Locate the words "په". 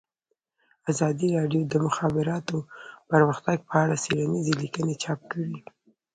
3.69-3.73